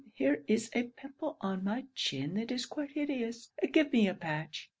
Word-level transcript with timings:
here 0.15 0.43
is 0.47 0.67
a 0.73 0.81
pimple 0.81 1.37
on 1.41 1.63
my 1.63 1.85
chin 1.93 2.33
that 2.33 2.49
is 2.51 2.65
quite 2.65 2.89
hideous; 2.89 3.51
give 3.71 3.93
me 3.93 4.07
a 4.07 4.15
patch. 4.15 4.67